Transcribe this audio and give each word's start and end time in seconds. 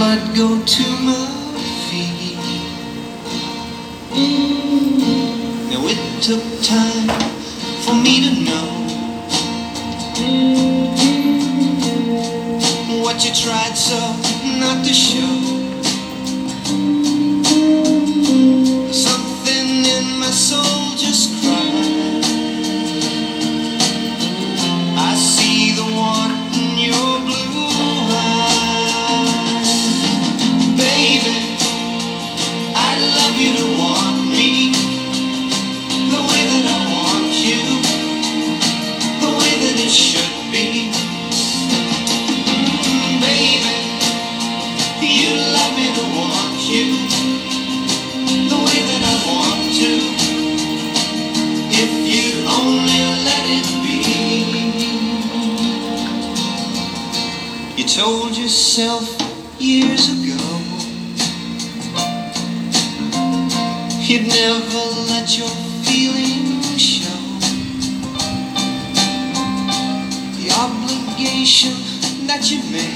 blood 0.00 0.34
go 0.34 0.48
to 0.64 0.84
my 1.04 1.26
feet. 1.86 2.38
Now 5.70 5.82
it 5.92 6.00
took 6.22 6.42
time 6.62 7.08
for 7.84 7.94
me 8.04 8.14
to 8.24 8.32
know 8.46 8.68
what 13.02 13.22
you 13.24 13.32
tried 13.44 13.76
so 13.76 14.00
not 14.62 14.78
to 14.86 14.94
show. 14.94 15.34
Something 18.90 19.68
in 19.84 20.18
my 20.18 20.30
soul 20.30 20.79
yourself 58.80 59.60
years 59.60 60.08
ago 60.08 60.40
you'd 64.00 64.26
never 64.26 64.84
let 65.12 65.36
your 65.38 65.48
feelings 65.84 66.80
show. 66.80 67.20
The 70.38 70.50
obligation 70.64 71.74
that 72.26 72.50
you 72.50 72.58
made 72.72 72.89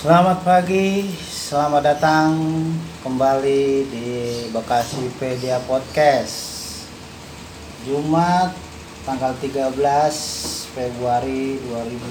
Selamat 0.00 0.40
pagi, 0.48 1.12
selamat 1.28 1.82
datang 1.84 2.32
kembali 3.04 3.84
di 3.84 4.08
Bekasi 4.48 5.12
Pedia 5.20 5.60
Podcast. 5.68 6.40
Jumat 7.84 8.56
tanggal 9.04 9.36
13 9.36 9.76
Februari 10.72 11.60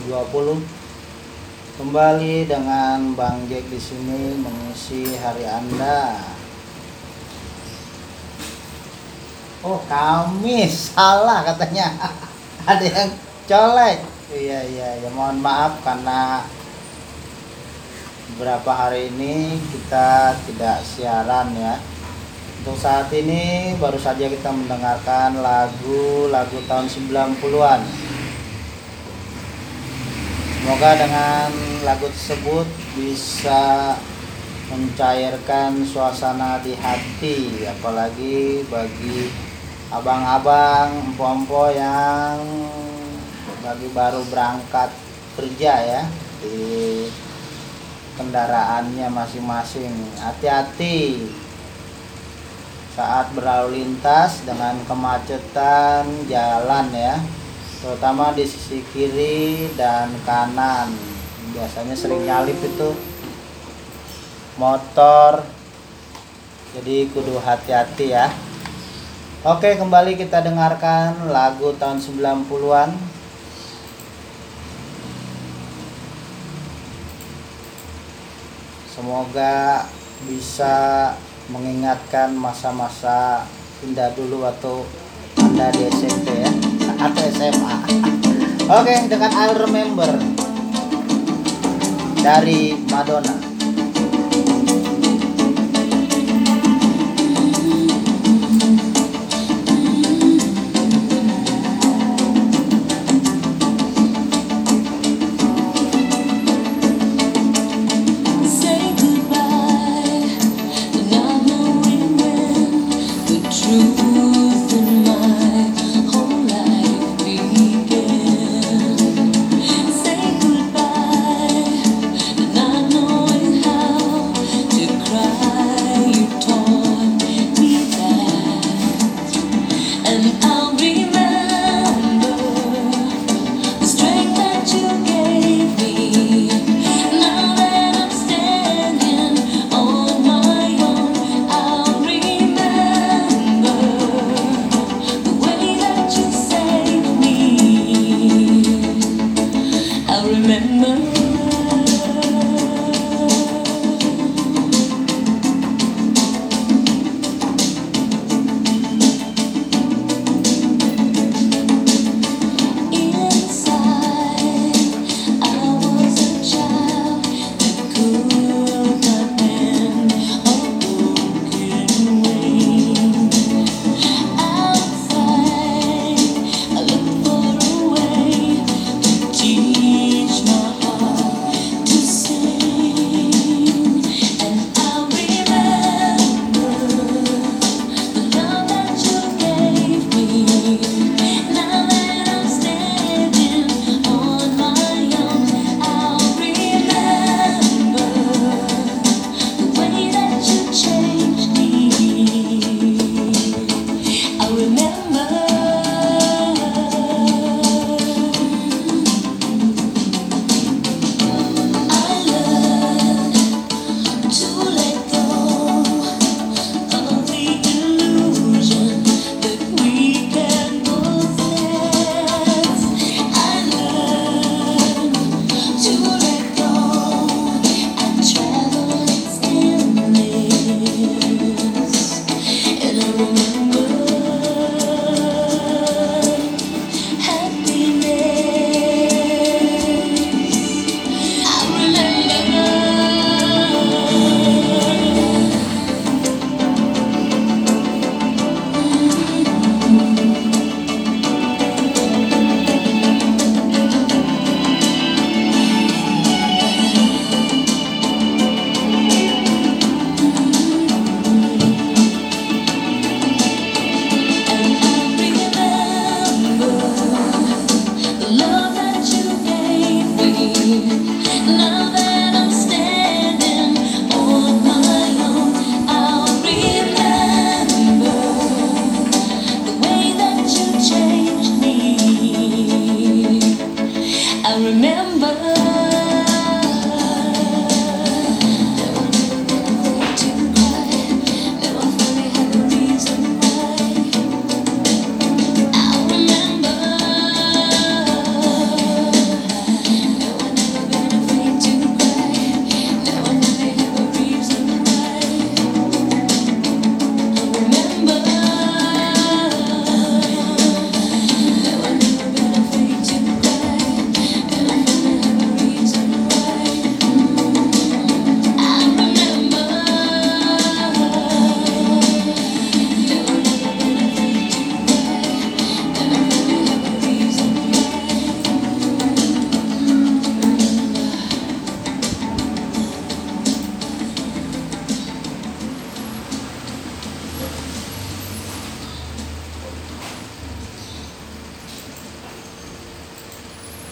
2020 0.06 1.82
Kembali 1.82 2.46
dengan 2.46 3.18
Bang 3.18 3.50
Jack 3.50 3.66
di 3.74 3.82
sini 3.82 4.38
mengisi 4.38 5.10
hari 5.26 5.50
Anda. 5.50 6.14
Oh 9.66 9.81
Kamis, 9.90 10.94
salah 10.94 11.42
katanya. 11.42 11.90
Ada 12.69 12.86
yang 12.86 13.12
colek. 13.50 13.98
Iya 14.30 14.62
iya 14.78 14.90
ya 15.02 15.10
mohon 15.10 15.42
maaf 15.42 15.81
karena 15.81 16.46
beberapa 18.36 18.72
hari 18.72 19.10
ini 19.10 19.58
kita 19.58 20.38
tidak 20.46 20.86
siaran 20.86 21.56
ya. 21.58 21.81
Untuk 22.60 22.76
saat 22.76 23.08
ini 23.16 23.74
baru 23.80 23.96
saja 23.96 24.28
kita 24.28 24.52
mendengarkan 24.52 25.40
lagu-lagu 25.40 26.60
tahun 26.68 26.92
90-an. 26.92 27.81
Semoga 30.60 30.92
dengan 31.00 31.50
lagu 31.88 32.06
tersebut 32.12 32.68
bisa 32.94 33.96
mencairkan 34.70 35.82
suasana 35.82 36.62
di 36.62 36.78
hati 36.78 37.66
apalagi 37.66 38.62
bagi 38.70 39.34
abang-abang, 39.90 40.94
empo-empo 41.10 41.74
yang 41.74 42.38
lagi 43.66 43.88
baru 43.90 44.22
berangkat 44.30 44.94
kerja 45.34 45.74
ya 45.82 46.02
di 46.44 47.10
kendaraannya 48.19 49.07
masing-masing. 49.07 49.95
Hati-hati 50.19 51.24
saat 52.92 53.31
berlalu 53.31 53.80
lintas 53.80 54.44
dengan 54.44 54.75
kemacetan 54.83 56.04
jalan 56.27 56.92
ya, 56.92 57.16
terutama 57.80 58.36
di 58.36 58.44
sisi 58.44 58.83
kiri 58.92 59.71
dan 59.80 60.12
kanan. 60.27 60.92
Biasanya 61.56 61.95
sering 61.95 62.27
nyalip 62.27 62.60
itu 62.60 62.92
motor. 64.60 65.48
Jadi 66.75 67.07
kudu 67.15 67.39
hati-hati 67.39 68.13
ya. 68.13 68.27
Oke, 69.48 69.80
kembali 69.80 70.19
kita 70.19 70.44
dengarkan 70.44 71.31
lagu 71.31 71.72
tahun 71.80 72.04
90-an 72.04 73.09
Semoga 79.00 79.88
bisa 80.28 80.75
mengingatkan 81.48 82.36
masa-masa 82.36 83.48
indah 83.80 84.12
dulu 84.12 84.44
atau 84.44 84.84
Anda 85.40 85.72
di 85.72 85.88
SMP 85.88 86.44
ya 86.44 86.51
atau 87.07 87.24
SMA. 87.31 87.75
Oke, 87.80 87.96
okay, 88.68 89.00
dengan 89.07 89.31
I 89.31 89.56
Remember 89.56 90.12
dari 92.19 92.75
Madonna. 92.92 93.49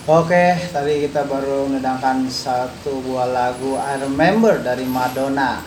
Oke, 0.07 0.55
tadi 0.71 1.03
kita 1.03 1.27
baru 1.27 1.67
mendengarkan 1.67 2.31
satu 2.31 3.03
buah 3.03 3.27
lagu 3.27 3.75
I 3.75 3.99
Remember 3.99 4.55
dari 4.55 4.87
Madonna. 4.87 5.59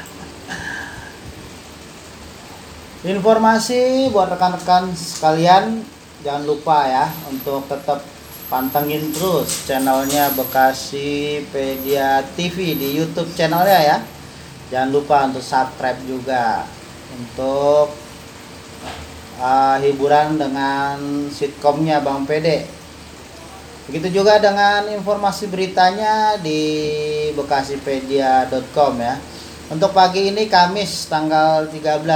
Informasi 3.04 4.08
buat 4.08 4.32
rekan-rekan 4.32 4.96
sekalian, 4.96 5.84
jangan 6.24 6.48
lupa 6.48 6.88
ya 6.88 7.12
untuk 7.28 7.68
tetap 7.68 8.00
pantengin 8.48 9.12
terus 9.12 9.68
channelnya 9.68 10.32
Bekasi 10.32 11.44
Pedia 11.52 12.24
TV 12.32 12.80
di 12.80 12.96
YouTube 12.96 13.28
channelnya 13.36 13.80
ya. 13.84 13.98
Jangan 14.72 14.88
lupa 14.88 15.28
untuk 15.28 15.44
subscribe 15.44 16.00
juga 16.08 16.64
untuk 17.12 17.92
uh, 19.36 19.76
hiburan 19.84 20.40
dengan 20.40 21.28
sitkomnya 21.28 22.00
Bang 22.00 22.24
Pede 22.24 22.79
Begitu 23.90 24.22
juga 24.22 24.38
dengan 24.38 24.86
informasi 24.86 25.50
beritanya 25.50 26.38
di 26.38 26.62
bekasipedia.com 27.34 28.94
ya. 29.02 29.18
Untuk 29.66 29.90
pagi 29.90 30.30
ini 30.30 30.46
Kamis 30.46 31.10
tanggal 31.10 31.66
13 31.66 32.06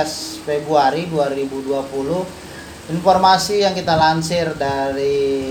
Februari 0.47 1.11
2020 1.11 2.95
informasi 2.95 3.67
yang 3.67 3.75
kita 3.75 3.99
lansir 3.99 4.55
dari 4.55 5.51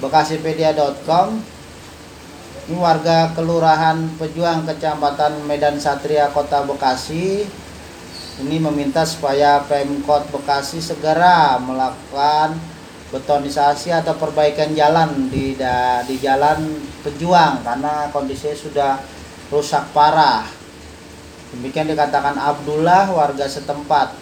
bekasipedia.com 0.00 1.36
ini 2.72 2.76
warga 2.80 3.28
kelurahan 3.36 4.08
Pejuang 4.16 4.64
Kecamatan 4.64 5.44
Medan 5.44 5.76
Satria 5.76 6.32
Kota 6.32 6.64
Bekasi 6.64 7.44
ini 8.40 8.56
meminta 8.56 9.04
supaya 9.04 9.60
Pemkot 9.68 10.32
Bekasi 10.32 10.80
segera 10.80 11.60
melakukan 11.60 12.56
betonisasi 13.14 13.94
atau 13.94 14.18
perbaikan 14.18 14.74
jalan 14.74 15.30
di 15.30 15.54
da- 15.54 16.02
di 16.02 16.18
jalan 16.18 16.82
Pejuang 17.06 17.60
karena 17.62 18.08
kondisinya 18.10 18.56
sudah 18.56 18.92
rusak 19.52 19.92
parah. 19.92 20.48
Demikian 21.52 21.86
dikatakan 21.86 22.34
Abdullah 22.34 23.12
warga 23.12 23.44
setempat. 23.46 24.16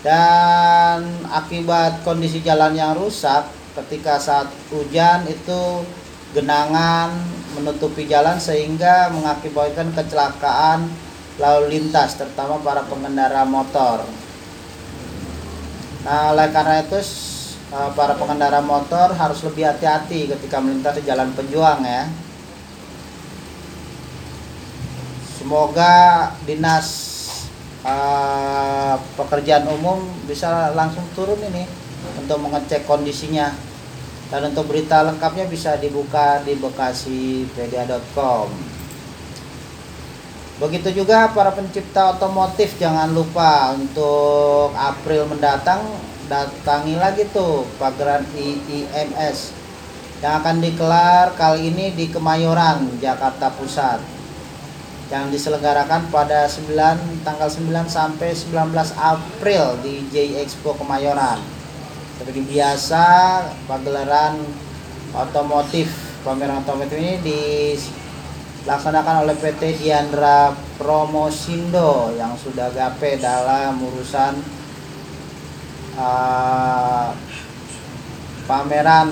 Dan 0.00 1.28
akibat 1.28 2.00
kondisi 2.06 2.40
jalan 2.40 2.72
yang 2.72 2.96
rusak 2.96 3.44
ketika 3.76 4.16
saat 4.16 4.48
hujan 4.72 5.28
itu 5.28 5.84
genangan 6.32 7.10
menutupi 7.58 8.06
jalan 8.06 8.38
sehingga 8.38 9.10
mengakibatkan 9.10 9.90
kecelakaan 9.92 10.88
lalu 11.42 11.76
lintas 11.76 12.16
terutama 12.16 12.62
para 12.62 12.86
pengendara 12.86 13.42
motor. 13.42 14.06
Nah, 16.06 16.32
oleh 16.32 16.48
karena 16.48 16.80
itu 16.80 16.96
para 17.70 18.18
pengendara 18.18 18.58
motor 18.58 19.14
harus 19.14 19.46
lebih 19.46 19.62
hati-hati 19.62 20.26
ketika 20.26 20.58
melintasi 20.58 21.06
jalan 21.06 21.30
pejuang 21.38 21.86
ya. 21.86 22.10
Semoga 25.38 25.94
dinas 26.44 26.86
eh, 27.86 28.94
pekerjaan 29.14 29.70
umum 29.70 30.02
bisa 30.26 30.74
langsung 30.74 31.06
turun 31.14 31.38
ini 31.46 31.64
untuk 32.18 32.42
mengecek 32.42 32.84
kondisinya. 32.90 33.54
Dan 34.30 34.54
untuk 34.54 34.70
berita 34.70 35.02
lengkapnya 35.02 35.50
bisa 35.50 35.74
dibuka 35.74 36.38
di 36.46 36.54
bekasipedia.com. 36.54 38.46
Begitu 40.62 41.02
juga 41.02 41.34
para 41.34 41.50
pencipta 41.50 42.14
otomotif 42.14 42.78
jangan 42.78 43.10
lupa 43.10 43.74
untuk 43.74 44.70
April 44.76 45.26
mendatang 45.26 45.82
datangi 46.30 46.94
lagi 46.94 47.26
tuh 47.34 47.66
pagelaran 47.74 48.22
IIMS 48.38 49.50
yang 50.22 50.38
akan 50.38 50.62
digelar 50.62 51.34
kali 51.34 51.74
ini 51.74 51.90
di 51.90 52.06
Kemayoran, 52.06 52.86
Jakarta 53.02 53.50
Pusat. 53.50 53.98
Yang 55.10 55.34
diselenggarakan 55.34 56.06
pada 56.14 56.46
9 56.46 57.26
tanggal 57.26 57.50
9 57.50 57.90
sampai 57.90 58.30
19 58.30 58.62
April 58.94 59.74
di 59.82 60.06
J 60.14 60.46
Expo 60.46 60.78
Kemayoran. 60.78 61.42
Seperti 62.14 62.46
biasa 62.46 63.02
pagelaran 63.66 64.38
otomotif 65.10 65.90
pameran 66.22 66.62
otomotif 66.62 66.94
ini 66.94 67.18
dilaksanakan 67.26 69.26
oleh 69.26 69.34
PT 69.34 69.82
Diandra 69.82 70.54
Promosindo 70.78 72.14
yang 72.14 72.38
sudah 72.38 72.70
gape 72.70 73.18
dalam 73.18 73.82
urusan 73.82 74.59
uh, 75.96 77.10
pameran 78.44 79.10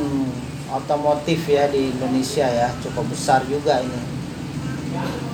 otomotif 0.68 1.48
ya 1.48 1.70
di 1.70 1.94
Indonesia 1.94 2.44
ya 2.44 2.68
cukup 2.84 3.08
besar 3.10 3.42
juga 3.48 3.80
ini. 3.80 4.02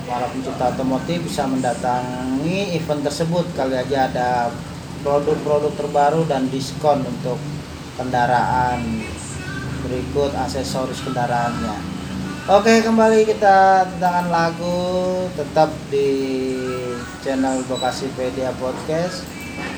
Para 0.05 0.29
pencipta 0.29 0.71
otomotif 0.71 1.25
bisa 1.25 1.49
mendatangi 1.49 2.77
event 2.77 3.01
tersebut. 3.01 3.45
Kali 3.57 3.75
aja 3.75 4.07
ada 4.07 4.29
produk-produk 5.01 5.73
terbaru 5.73 6.25
dan 6.29 6.47
diskon 6.49 7.01
untuk 7.01 7.37
kendaraan 7.97 9.05
berikut 9.85 10.33
aksesoris 10.33 11.01
kendaraannya. 11.05 11.77
Oke 12.45 12.85
kembali 12.85 13.25
kita 13.25 13.89
tentangkan 13.97 14.29
lagu 14.29 14.77
tetap 15.33 15.73
di 15.89 16.09
channel 17.25 17.65
Bekasipedia 17.65 18.53
Podcast 18.61 19.34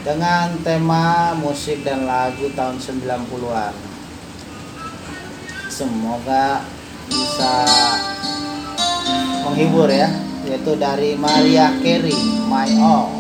dengan 0.07 0.55
tema 0.63 1.35
musik 1.35 1.83
dan 1.83 2.07
lagu 2.07 2.47
tahun 2.55 2.79
90-an 2.79 3.75
semoga 5.67 6.63
bisa 7.11 7.67
menghibur 9.43 9.91
ya 9.91 10.07
yaitu 10.47 10.79
dari 10.79 11.19
Maria 11.19 11.75
Carey 11.83 12.15
My 12.47 12.71
All 12.79 13.19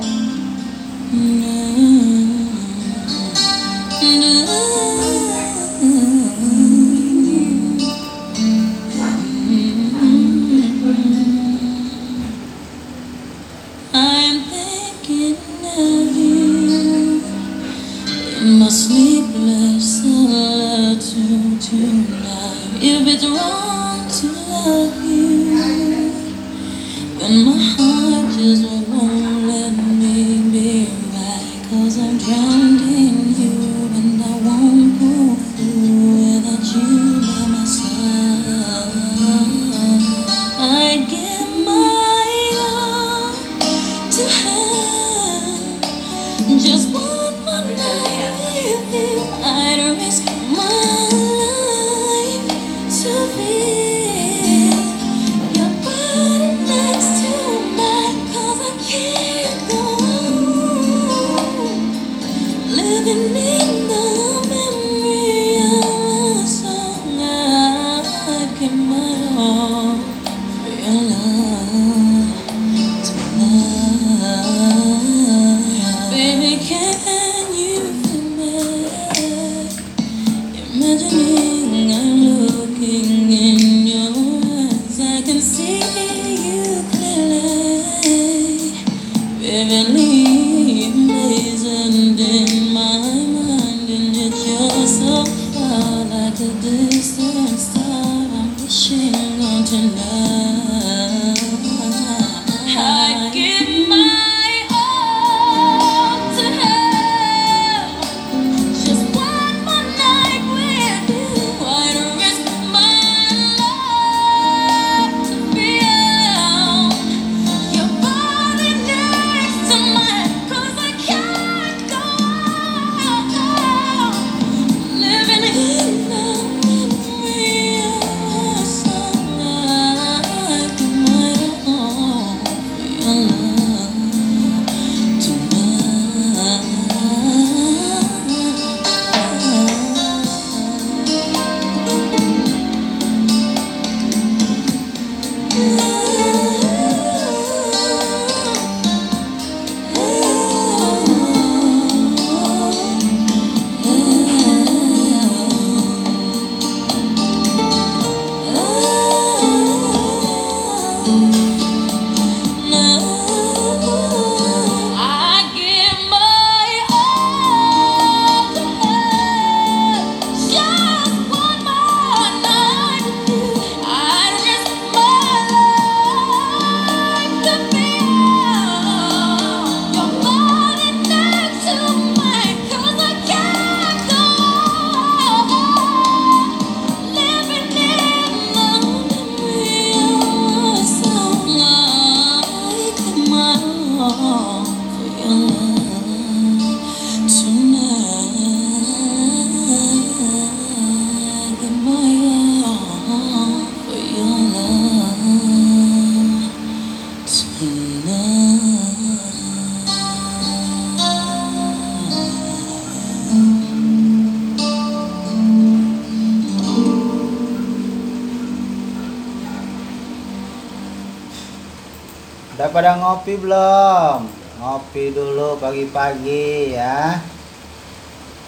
pada 222.73 222.97
ngopi 222.97 223.37
belum? 223.37 224.25
Ngopi 224.57 225.13
dulu 225.13 225.61
pagi-pagi 225.61 226.73
ya. 226.73 227.21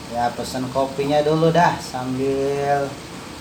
Ya 0.10 0.34
pesen 0.34 0.66
kopinya 0.74 1.22
dulu 1.22 1.54
dah 1.54 1.78
sambil 1.78 2.90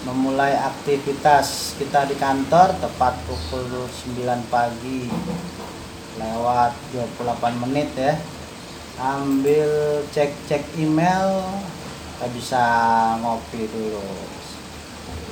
memulai 0.04 0.52
aktivitas 0.52 1.72
kita 1.80 2.04
di 2.04 2.20
kantor 2.20 2.76
tepat 2.84 3.16
pukul 3.24 3.88
9 3.88 4.52
pagi 4.52 5.08
lewat 6.20 6.76
28 6.92 7.64
menit 7.64 7.88
ya. 7.96 8.20
Ambil 9.00 10.04
cek-cek 10.12 10.68
email 10.76 11.48
kita 12.12 12.26
bisa 12.36 12.64
ngopi 13.24 13.64
dulu. 13.72 14.04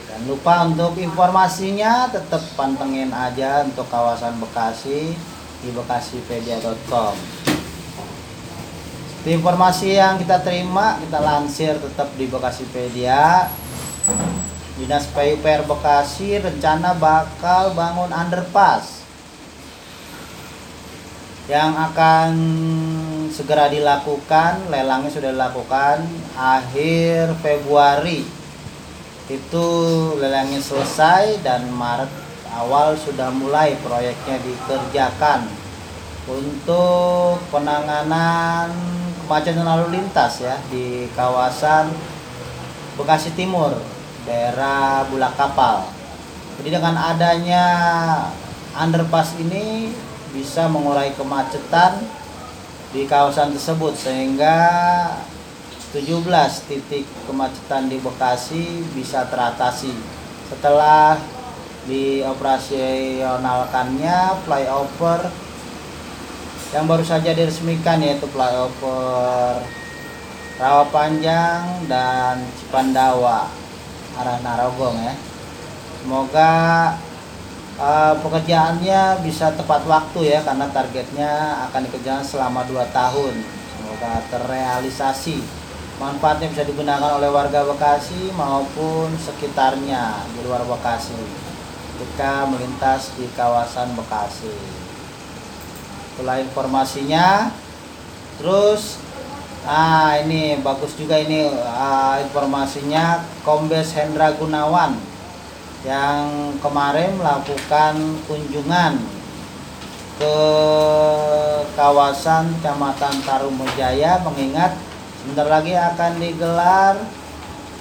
Dan 0.09 0.33
lupa 0.33 0.65
untuk 0.65 0.97
informasinya 0.97 2.09
tetap 2.09 2.41
pantengin 2.57 3.13
aja 3.13 3.69
untuk 3.69 3.85
kawasan 3.93 4.41
Bekasi 4.41 5.13
di 5.61 5.71
bekasipedia.com. 5.73 7.15
Seperti 9.11 9.31
informasi 9.43 9.89
yang 9.99 10.23
kita 10.23 10.39
terima, 10.47 11.03
kita 11.03 11.19
lansir 11.19 11.75
tetap 11.83 12.15
di 12.15 12.31
Bekasipedia. 12.31 13.51
Dinas 14.77 15.09
PUPR 15.11 15.67
Bekasi 15.67 16.37
rencana 16.37 16.95
bakal 16.95 17.73
bangun 17.73 18.13
underpass 18.13 19.03
yang 21.47 21.79
akan 21.79 22.31
segera 23.31 23.71
dilakukan, 23.71 24.67
lelangnya 24.67 25.11
sudah 25.15 25.31
dilakukan 25.31 26.03
akhir 26.35 27.39
Februari 27.39 28.27
itu 29.27 29.69
lelangnya 30.23 30.63
selesai 30.63 31.43
dan 31.43 31.67
Maret 31.71 32.26
awal 32.57 32.97
sudah 32.97 33.29
mulai 33.29 33.77
proyeknya 33.85 34.41
dikerjakan 34.41 35.45
untuk 36.27 37.39
penanganan 37.53 38.73
kemacetan 39.23 39.67
lalu 39.67 40.01
lintas 40.01 40.41
ya 40.43 40.57
di 40.73 41.07
kawasan 41.13 41.93
Bekasi 42.97 43.37
Timur 43.37 43.77
daerah 44.25 45.05
Bulak 45.13 45.37
Kapal. 45.37 45.85
Jadi 46.57 46.69
dengan 46.73 46.97
adanya 46.97 47.67
underpass 48.73 49.37
ini 49.37 49.93
bisa 50.33 50.67
mengurai 50.67 51.13
kemacetan 51.13 52.01
di 52.91 53.05
kawasan 53.05 53.53
tersebut 53.53 53.93
sehingga 53.93 54.57
17 55.93 56.25
titik 56.67 57.05
kemacetan 57.29 57.93
di 57.93 58.01
Bekasi 58.01 58.83
bisa 58.97 59.29
teratasi. 59.29 59.93
Setelah 60.49 61.36
dioperasionalkannya 61.87 64.19
flyover 64.43 65.31
yang 66.75 66.91
baru 66.91 67.07
saja 67.07 67.31
diresmikan 67.31 68.03
yaitu 68.03 68.27
flyover 68.27 69.63
Rawa 70.57 70.89
Panjang 70.89 71.85
dan 71.85 72.41
Cipandawa 72.57 73.45
arah 74.17 74.41
Narogong 74.41 74.97
ya. 75.05 75.13
Semoga 76.01 76.53
uh, 77.77 78.17
pekerjaannya 78.25 79.21
bisa 79.21 79.53
tepat 79.53 79.85
waktu 79.85 80.33
ya 80.33 80.41
karena 80.41 80.65
targetnya 80.73 81.33
akan 81.69 81.81
dikerjakan 81.85 82.25
selama 82.25 82.65
2 82.65 82.89
tahun. 82.89 83.35
Semoga 83.77 84.13
terrealisasi 84.33 85.45
manfaatnya 86.01 86.49
bisa 86.49 86.65
digunakan 86.65 87.21
oleh 87.21 87.29
warga 87.29 87.65
Bekasi 87.65 88.33
maupun 88.33 89.13
sekitarnya 89.21 90.25
di 90.33 90.41
luar 90.41 90.65
Bekasi 90.65 91.21
ketika 91.97 92.45
melintas 92.45 93.17
di 93.17 93.25
kawasan 93.33 93.97
Bekasi. 93.97 94.53
Itulah 96.13 96.45
informasinya. 96.45 97.49
Terus 98.37 99.01
ah 99.65 100.21
ini 100.21 100.61
bagus 100.61 100.93
juga 101.01 101.17
ini 101.17 101.49
ah, 101.65 102.21
informasinya. 102.21 103.25
Kombes 103.41 103.97
Hendra 103.97 104.37
Gunawan 104.37 105.01
yang 105.89 106.53
kemarin 106.61 107.17
melakukan 107.17 107.97
kunjungan 108.29 109.01
ke 110.21 110.37
kawasan 111.77 112.53
Kecamatan 112.61 113.25
Tarumajaya 113.25 114.21
mengingat 114.25 114.77
Sebentar 115.27 115.47
lagi 115.51 115.75
akan 115.75 116.13
digelar 116.23 116.95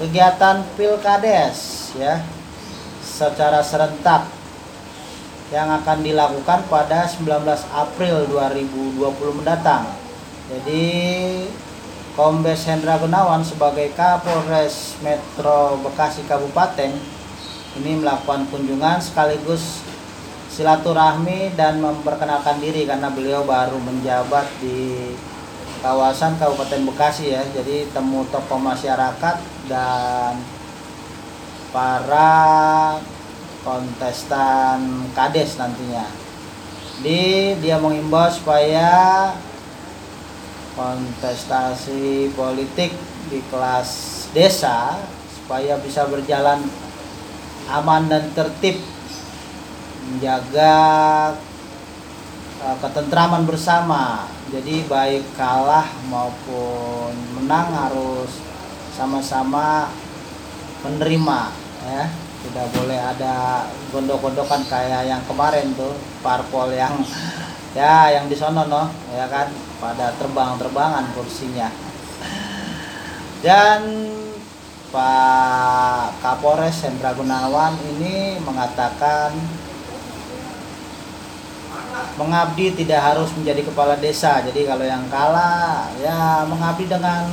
kegiatan 0.01 0.65
Pilkades 0.73 1.93
ya 1.93 2.34
secara 3.15 3.63
serentak 3.63 4.27
yang 5.55 5.71
akan 5.71 6.03
dilakukan 6.03 6.67
pada 6.67 7.07
19 7.07 7.47
April 7.71 8.27
2020 8.27 9.39
mendatang. 9.39 9.87
Jadi 10.51 10.83
Kombes 12.19 12.67
Hendra 12.67 12.99
Gunawan 12.99 13.39
sebagai 13.39 13.95
Kapolres 13.95 14.99
Metro 14.99 15.79
Bekasi 15.79 16.27
Kabupaten 16.27 16.91
ini 17.79 17.91
melakukan 17.99 18.47
kunjungan 18.51 18.99
sekaligus 18.99 19.83
silaturahmi 20.51 21.55
dan 21.59 21.83
memperkenalkan 21.83 22.63
diri 22.63 22.87
karena 22.87 23.11
beliau 23.11 23.43
baru 23.43 23.75
menjabat 23.79 24.47
di 24.63 25.11
kawasan 25.83 26.39
Kabupaten 26.39 26.87
Bekasi 26.87 27.35
ya. 27.35 27.43
Jadi 27.51 27.91
temu 27.91 28.23
tokoh 28.31 28.59
masyarakat 28.59 29.35
dan 29.67 30.39
para 31.75 32.95
kontestan 33.67 35.11
kades 35.11 35.59
nantinya. 35.59 36.07
Di 37.03 37.51
dia 37.59 37.75
mengimbau 37.75 38.31
supaya 38.31 39.35
kontestasi 40.79 42.31
politik 42.31 42.95
di 43.27 43.43
kelas 43.51 43.89
desa 44.31 44.95
supaya 45.35 45.75
bisa 45.83 46.07
berjalan 46.07 46.63
aman 47.67 48.07
dan 48.07 48.31
tertib 48.31 48.79
menjaga 50.05 50.75
uh, 52.61 52.77
ketentraman 52.79 53.43
bersama 53.43 54.29
jadi 54.53 54.85
baik 54.85 55.25
kalah 55.33 55.89
maupun 56.07 57.11
menang 57.33 57.73
harus 57.73 58.29
sama-sama 58.93 59.89
menerima 60.85 61.64
ya 61.85 62.09
tidak 62.45 62.67
boleh 62.77 62.99
ada 63.01 63.65
gondok-gondokan 63.89 64.61
kayak 64.69 65.09
yang 65.09 65.21
kemarin 65.25 65.73
tuh 65.73 65.97
parpol 66.21 66.69
yang 66.69 66.93
ya 67.79 68.13
yang 68.13 68.29
di 68.29 68.37
sono 68.37 68.69
no 68.69 68.89
ya 69.13 69.25
kan? 69.29 69.49
Pada 69.81 70.15
terbang-terbangan 70.15 71.11
kursinya. 71.13 71.67
Dan 73.43 74.09
Pak 74.89 76.23
Kapolres 76.23 76.79
Hendra 76.87 77.11
Gunawan 77.11 77.75
ini 77.83 78.39
mengatakan 78.39 79.35
mengabdi 82.15 82.71
tidak 82.79 83.03
harus 83.03 83.27
menjadi 83.35 83.67
kepala 83.67 83.99
desa 83.99 84.39
jadi 84.39 84.63
kalau 84.63 84.87
yang 84.87 85.03
kalah 85.11 85.91
ya 85.99 86.47
mengabdi 86.47 86.87
dengan 86.87 87.27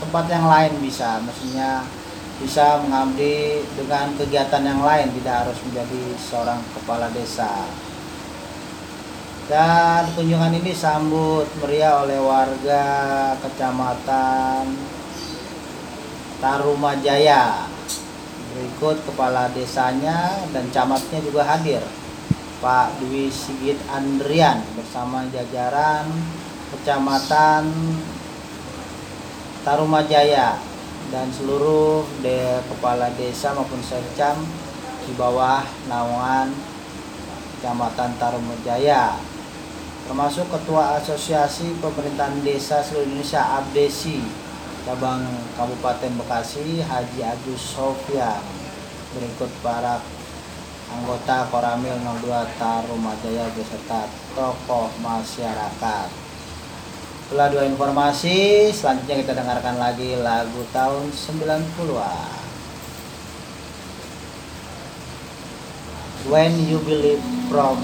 tempat 0.00 0.24
yang 0.32 0.48
lain 0.48 0.72
bisa. 0.80 1.20
Maksudnya 1.20 1.84
bisa 2.40 2.80
mengabdi 2.80 3.60
dengan 3.76 4.16
kegiatan 4.16 4.64
yang 4.64 4.80
lain 4.80 5.12
tidak 5.20 5.44
harus 5.44 5.58
menjadi 5.68 6.02
seorang 6.16 6.60
kepala 6.72 7.12
desa. 7.12 7.68
Dan 9.44 10.08
kunjungan 10.16 10.56
ini 10.56 10.72
sambut 10.72 11.44
meriah 11.60 12.00
oleh 12.00 12.16
warga 12.16 12.86
kecamatan 13.44 14.72
Tarumajaya. 16.40 17.68
Berikut 18.56 19.04
kepala 19.04 19.52
desanya 19.52 20.40
dan 20.50 20.64
camatnya 20.72 21.20
juga 21.22 21.44
hadir 21.44 21.84
Pak 22.58 22.98
Dwi 22.98 23.30
Sigit 23.30 23.78
Andrian 23.92 24.58
bersama 24.74 25.22
jajaran 25.30 26.08
Kecamatan 26.74 27.70
Tarumajaya 29.62 30.69
dan 31.08 31.32
seluruh 31.32 32.04
de 32.20 32.60
kepala 32.68 33.08
desa 33.16 33.56
maupun 33.56 33.80
secam 33.80 34.44
di 35.08 35.16
bawah 35.16 35.64
naungan 35.88 36.52
Kecamatan 37.56 38.16
Tarumajaya 38.20 39.16
termasuk 40.04 40.48
Ketua 40.52 41.00
Asosiasi 41.00 41.76
Pemerintahan 41.80 42.44
Desa 42.44 42.84
seluruh 42.84 43.08
Indonesia 43.08 43.40
Abdesi 43.40 44.20
cabang 44.84 45.24
Kabupaten 45.56 46.12
Bekasi 46.20 46.84
Haji 46.84 47.20
Agus 47.20 47.60
Sofia 47.60 48.40
berikut 49.12 49.50
para 49.60 50.00
anggota 50.90 51.46
Koramil 51.50 51.96
02 52.00 52.58
Tarumajaya 52.58 53.50
beserta 53.54 54.06
tokoh 54.34 54.90
masyarakat. 55.02 56.29
Setelah 57.30 57.46
dua 57.46 57.62
informasi, 57.62 58.74
selanjutnya 58.74 59.22
kita 59.22 59.38
dengarkan 59.38 59.78
lagi 59.78 60.18
lagu 60.18 60.66
tahun 60.74 61.14
90-an. 61.14 62.26
When 66.26 66.58
You 66.66 66.82
Believe 66.82 67.22
from 67.46 67.78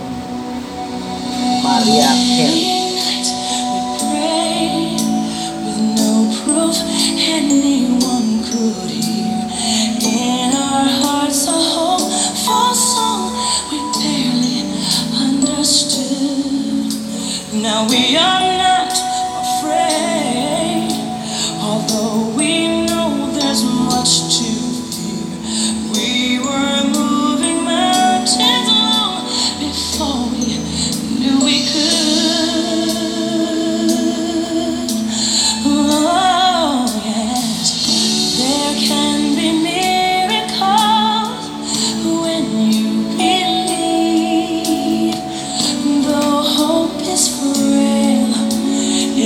Maria 1.62 2.10
Carey. 2.10 2.74
Now 17.62 17.86
we 17.86 18.18
are. 18.18 18.55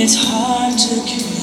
It's 0.03 0.15
hard 0.15 0.79
to 0.79 0.95
keep. 1.05 1.40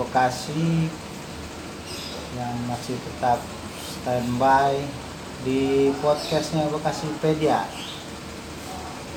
Bekasi 0.00 0.88
yang 2.40 2.56
masih 2.64 2.96
tetap 2.96 3.36
standby 4.00 4.80
di 5.44 5.92
podcastnya 6.00 6.72
Bekasi 6.72 7.12
Pedia. 7.20 7.68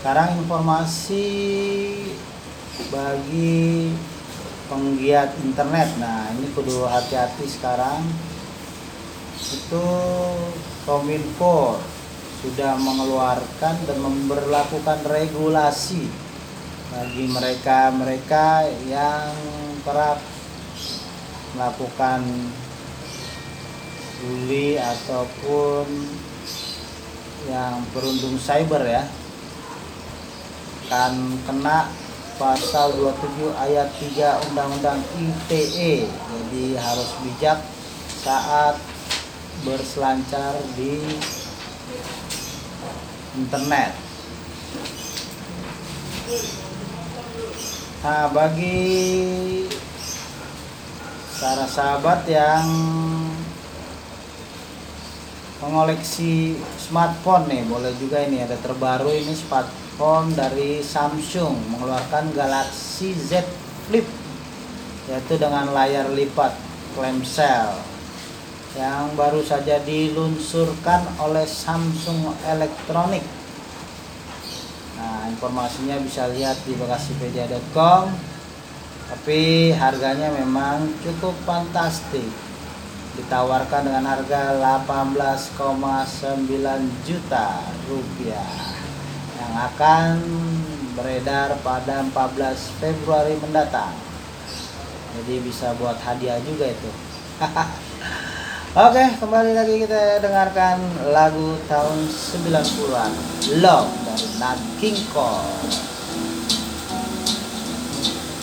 Sekarang 0.03 0.35
informasi 0.43 1.27
bagi 2.91 3.95
penggiat 4.67 5.39
internet. 5.39 5.87
Nah, 6.03 6.35
ini 6.35 6.51
kudu 6.51 6.83
hati-hati 6.83 7.47
sekarang. 7.47 8.03
Itu 9.39 9.87
Kominfo 10.83 11.79
sudah 12.43 12.75
mengeluarkan 12.75 13.87
dan 13.87 13.97
memberlakukan 14.03 14.99
regulasi 15.07 16.11
bagi 16.91 17.25
mereka-mereka 17.31 18.67
yang 18.91 19.31
kerap 19.87 20.32
melakukan 21.53 22.21
bully 24.21 24.79
ataupun 24.79 25.85
yang 27.49 27.83
berundung 27.91 28.39
cyber 28.39 28.81
ya. 28.87 29.03
Akan 30.87 31.41
kena 31.49 31.89
pasal 32.37 32.97
27 32.97 33.53
ayat 33.53 33.89
3 33.97 34.49
Undang-Undang 34.49 34.99
ITE 35.21 36.09
jadi 36.09 36.65
harus 36.81 37.09
bijak 37.21 37.61
saat 38.25 38.77
berselancar 39.63 40.57
di 40.73 40.97
internet. 43.37 43.91
Nah 48.03 48.27
bagi 48.33 48.81
para 51.43 51.67
sahabat 51.67 52.23
yang 52.23 52.63
mengoleksi 55.59 56.55
smartphone 56.79 57.51
nih 57.51 57.67
boleh 57.67 57.91
juga 57.99 58.23
ini 58.23 58.47
ada 58.47 58.55
terbaru 58.63 59.11
ini 59.11 59.35
smartphone 59.35 60.31
dari 60.39 60.79
Samsung 60.79 61.59
mengeluarkan 61.75 62.31
Galaxy 62.31 63.11
Z 63.11 63.43
Flip 63.91 64.07
yaitu 65.11 65.35
dengan 65.35 65.67
layar 65.75 66.15
lipat 66.15 66.55
clamshell 66.95 67.75
yang 68.79 69.11
baru 69.19 69.43
saja 69.43 69.83
diluncurkan 69.83 71.03
oleh 71.19 71.43
Samsung 71.43 72.39
Electronic. 72.55 73.21
Nah 74.95 75.27
informasinya 75.27 75.99
bisa 75.99 76.31
lihat 76.31 76.55
di 76.63 76.71
bekasipedia.com 76.79 78.32
tapi 79.11 79.71
harganya 79.75 80.31
memang 80.31 80.87
cukup 81.03 81.35
fantastik. 81.43 82.27
Ditawarkan 83.13 83.85
dengan 83.85 84.09
harga 84.09 84.57
18,9 84.89 85.53
juta 87.05 87.61
rupiah 87.85 88.53
yang 89.37 89.53
akan 89.69 90.17
beredar 90.97 91.53
pada 91.61 92.01
14 92.09 92.81
Februari 92.81 93.37
mendatang. 93.37 93.93
Jadi 95.13 95.45
bisa 95.45 95.77
buat 95.77 96.01
hadiah 96.01 96.41
juga 96.41 96.73
itu. 96.73 96.89
Oke, 98.73 99.05
kembali 99.21 99.53
lagi 99.53 99.85
kita 99.85 100.17
dengarkan 100.17 100.81
lagu 101.13 101.61
tahun 101.69 102.09
90-an 102.09 103.11
Love 103.61 103.93
dari 104.09 104.27
Nat 104.41 104.57
King 104.81 104.97
Cole 105.13 105.93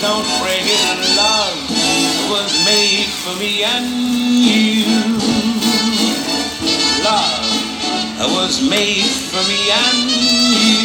Don't 0.00 0.24
break 0.40 0.64
it. 0.64 1.16
Love 1.16 1.58
was 2.30 2.52
made 2.64 3.08
for 3.22 3.36
me 3.38 3.64
and 3.64 3.86
you. 4.44 4.86
Love 7.04 7.50
was 8.34 8.62
made 8.62 9.04
for 9.04 9.42
me 9.48 9.70
and 9.70 10.10
you. 10.10 10.79